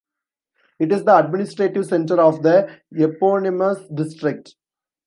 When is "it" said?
0.79-0.91